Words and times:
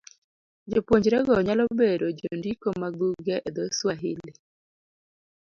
Jopuonjrego 0.71 1.33
nyalo 1.47 1.65
bedo 1.79 2.07
jondiko 2.19 2.67
mag 2.81 2.93
buge 2.99 3.35
e 3.47 3.49
dho- 3.55 3.63
Swahili. 3.77 4.31